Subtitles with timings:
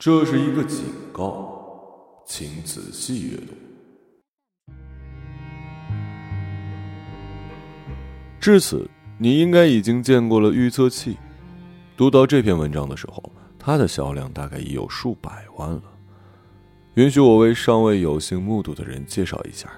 [0.00, 1.62] 这是一个警告，
[2.24, 3.52] 请仔细阅读。
[8.40, 11.18] 至此，你应该已经见过了预测器。
[11.98, 13.22] 读到这篇文章的时候，
[13.58, 15.82] 它的销量大概已有数百万了。
[16.94, 19.70] 允许我为尚未有幸目睹的人介绍一下，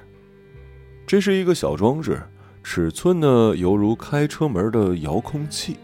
[1.04, 2.22] 这是一个小装置，
[2.62, 5.76] 尺寸呢犹如开车门的遥控器，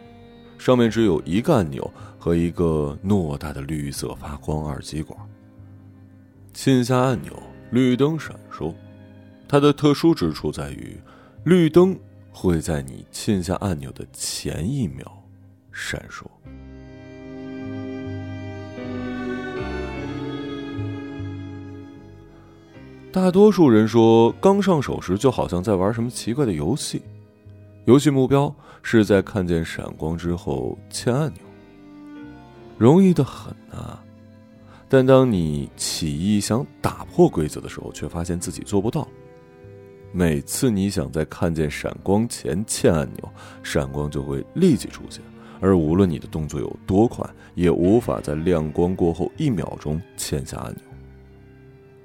[0.58, 5.18] 上面只有一个按钮和一个偌大的绿色发光二极管。
[6.66, 7.32] 按下按钮，
[7.70, 8.74] 绿灯闪烁。
[9.48, 11.00] 它的特殊之处在于，
[11.44, 11.98] 绿灯。
[12.30, 15.24] 会在你按下按钮的前一秒
[15.72, 16.24] 闪烁。
[23.10, 27.02] 大多数人说，刚上手时就好像在玩什么奇怪的游戏，
[27.88, 31.42] 游戏目标是在看见闪光之后切按钮，
[32.76, 34.04] 容易的很啊！
[34.90, 39.08] 但当你起意想打破规则的时候，却发现自己做不到。
[40.12, 43.26] 每次你想在看见闪光前切按钮，
[43.62, 45.24] 闪光就会立即出现，
[45.58, 50.82] 而无论你的动作有多快，也无法在亮光过后一秒钟切下按钮。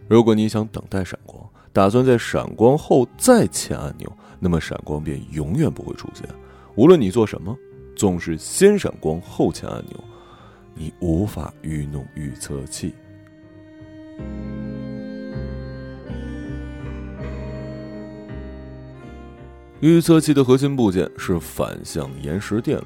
[0.07, 1.42] 如果你想等待闪光，
[1.73, 6.23] 打算在闪光后再切按钮，那么闪光便永远不会出现。
[6.75, 7.57] 无论你做什么，
[7.95, 10.03] 总是先闪光后切按钮，
[10.75, 12.93] 你无法愚弄预测器。
[19.79, 22.85] 预测器的核心部件是反向延时电路，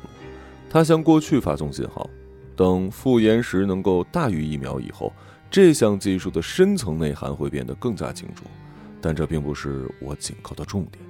[0.70, 2.10] 它向过去发送信号。
[2.56, 5.14] 等负延时能够大于一秒以后，
[5.52, 8.46] 这项技术的深层内涵会变得更加清楚。
[9.02, 11.04] 但这并不是我警告的重点。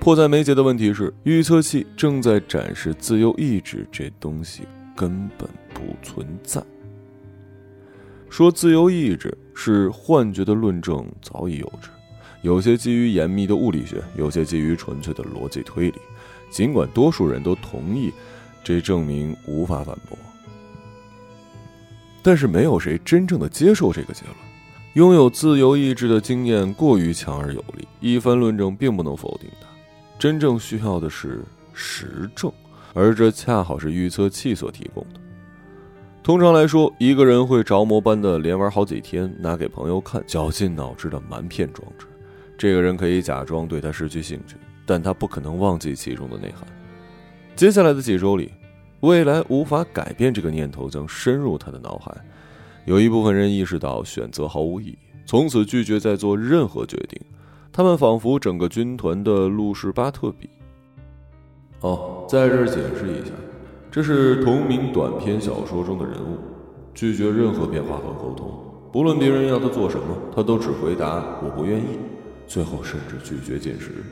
[0.00, 4.62] 迫在眉睫的问题是，预测器正在展示自由意志这东西
[4.94, 6.62] 根本不存在。
[8.28, 11.88] 说自由意志是幻觉的论证早已幼稚。
[12.42, 15.98] 有些基于严密的物理学，有些基于纯粹的逻辑推理。
[16.50, 18.12] 尽管多数人都同意
[18.62, 20.16] 这证明无法反驳，
[22.22, 24.36] 但是没有谁真正的接受这个结论。
[24.94, 29.66] 拥有自由意志的经验过于强而有力，一番论证并不能否定它。
[30.20, 32.50] 真正需要的是实证，
[32.92, 35.18] 而这恰好是预测器所提供的。
[36.22, 42.06] 通常来说，一个人会着魔般的连玩好几天，拿给朋友看，绞尽脑汁的瞒骗装置。
[42.56, 44.54] 这个人可以假装对他失去兴趣，
[44.86, 46.64] 但他不可能忘记其中的内涵。
[47.56, 48.52] 接下来的几周里，
[49.00, 52.14] 未来无法改变这个念头将深入他的脑海。
[52.84, 57.20] 有一部分人意识到选择毫无意义，从此拒绝再做任何决定。
[57.72, 60.48] 他们仿佛整个军团的路士巴特比。
[61.80, 63.32] 哦，在这儿解释一下，
[63.90, 66.38] 这是同名短篇小说中的人物，
[66.94, 68.52] 拒绝任何变化和沟通，
[68.92, 71.98] 不论别人要他做什么，他都只回答“我不愿意”。
[72.46, 74.04] 最后甚至拒绝进食，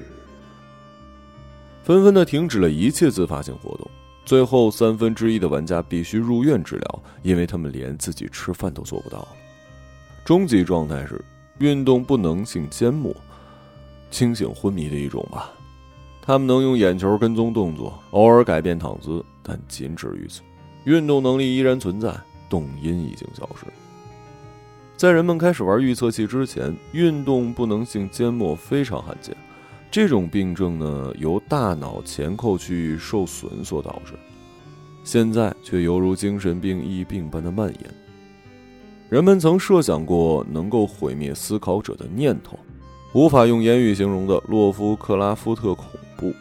[1.83, 3.91] 纷纷的停止了一切自发性活动。
[4.25, 9.29] 最后三分之一的玩家必须入院治疗，因为他们连自己吃饭都做不到了。
[10.25, 11.23] 终极状态是
[11.59, 13.15] 运动不能性缄默，
[14.11, 15.51] 清醒昏迷的一种吧。
[16.25, 20.41] 他们能用眼球跟踪动作，偶尔改变躺姿，但仅止于此。
[20.85, 22.15] 运动能力依然存在，
[22.49, 23.67] 动因已经消失。
[24.97, 29.37] 在人们开始玩预测器之前，运动不能性缄默非常罕见。
[29.93, 34.15] 这种病症呢，由大脑前扣区域受损所导致，
[35.05, 37.81] 现在却犹如精神病疫病般的蔓延。
[39.11, 42.59] 人们曾设想过能够毁灭思考者的念头，
[43.13, 45.87] 无法用言语形容的洛夫克拉夫特恐
[46.17, 46.33] 怖，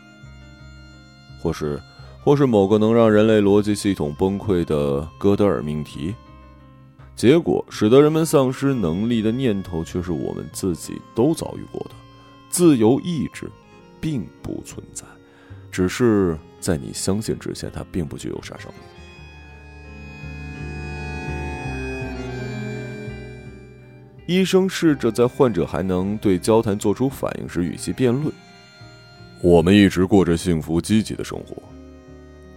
[1.44, 1.78] 或是，
[2.24, 6.16] 或是某个能让人类逻辑系统崩溃的哥德尔命题。
[7.18, 11.96] 结果使得人们丧失能力的念头，却是我们自己都遭遇过的。
[12.52, 13.50] 自由意志
[14.00, 15.06] 并不存在，
[15.72, 18.76] 只是在你相信之前，它并不具有杀伤力。
[24.28, 28.34] 医生试着在患者还能对交谈做出反应时与其辩论。
[29.42, 31.58] 我们一直过着幸福积极的生活。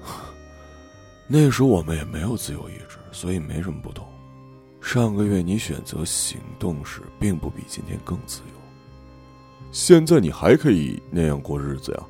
[1.26, 4.06] 那时我们也没有自由意志，所以没什么不同。
[4.80, 8.63] 上个月你选择行动时，并不比今天更自由。
[9.74, 12.00] 现在你还可以那样过日子呀。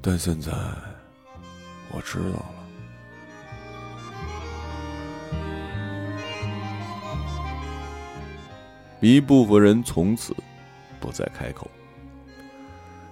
[0.00, 0.50] 但现在
[1.92, 2.54] 我知道了，
[9.00, 10.34] 一部分人从此
[10.98, 11.70] 不再开口。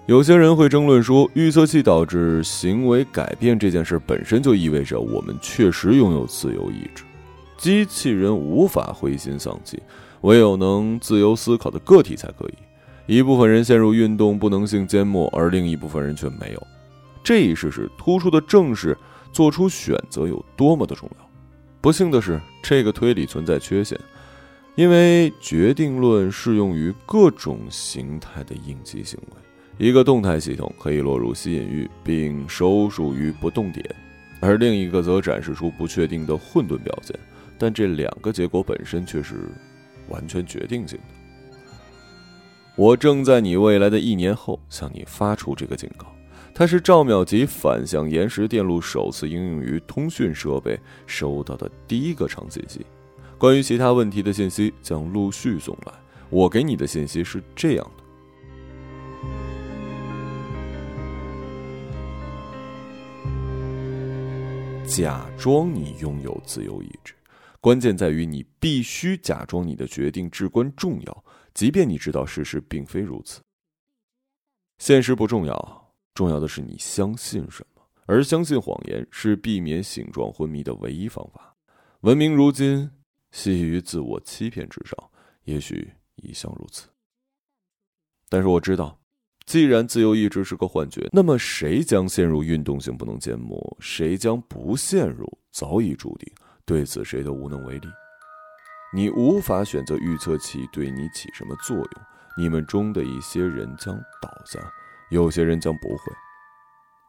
[0.07, 7.05] 有些人会争论说，预测器导致行为改变这件事本身就意味着我们确实拥有自由意志，
[7.59, 9.83] 机器人无法灰心丧气，
[10.23, 12.55] 唯有能自由思考的个体才可以。
[13.07, 16.67] 一部分人陷入运动不能性缄默，而另一部分人却没有。
[17.23, 18.97] 这一事实突出的正是
[19.33, 21.31] 做出选择有多么的重要。
[21.81, 23.97] 不幸的是，这个推理存在缺陷，
[24.75, 29.87] 因为决定论适用于各种形态的应激行为。
[29.87, 33.85] 一个动态系统可以落入吸引域并收束于不动点，
[34.41, 37.15] 而另一个则展示出不确定的混沌表现。
[37.59, 39.49] 但这两个结果本身却是
[40.09, 41.15] 完全决定性的。
[42.75, 46.07] 我正在你未来的一年后向你发出这个警告，
[46.55, 52.85] 它是兆秒级反向延时电路首次应用于通讯设备收到的第一个长信息。
[53.39, 55.93] 关于其他问题的信息将陆续送来。
[56.29, 58.03] 我给你的信息是这样的。
[64.87, 67.15] 假装你拥有自由意志，
[67.67, 73.41] 关键在于你必须假装你的决定至关重要，即便你知道事实并非如此。
[74.79, 81.57] 现实不重要，重要的是你相信什么，而相信谎言是避免醒状昏迷的唯一方法。
[82.03, 82.89] 文明如今
[83.33, 84.97] 系于自我欺骗之上，
[85.43, 86.87] 也许一向如此。
[88.29, 88.97] 但是我知道。
[89.45, 96.33] 既然自由意志是个幻觉，那么谁将陷入运动性不能缄默，谁将不陷入，早已注定。
[96.67, 97.89] 对此，谁都无能为力。
[98.93, 101.91] 你无法选择预测器对你起什么作用。
[102.37, 104.59] 你们中的一些人将倒下，
[105.11, 106.13] 有些人将不会。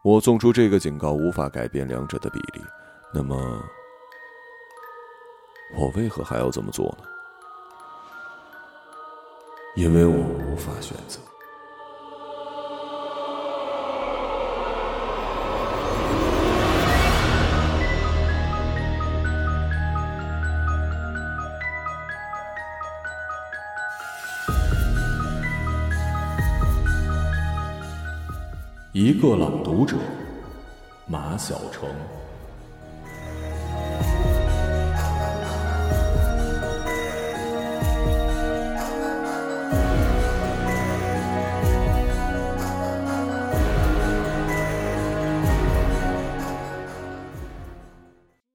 [0.04, 2.62] 我送出这个警告，无法改变两者的比例。
[3.14, 3.36] 那么，
[5.76, 7.06] 我为何还要这么做呢？
[9.76, 11.20] 因为我无法选择。
[29.00, 29.96] 一个朗读者，
[31.06, 31.88] 马晓成。